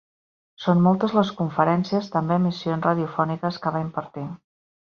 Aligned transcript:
Són 0.61 0.79
moltes 0.85 1.13
les 1.17 1.33
conferències, 1.41 2.09
també 2.17 2.37
emissions 2.39 2.89
radiofòniques, 2.89 3.61
que 3.67 3.77
va 3.79 3.83
impartir. 3.87 4.29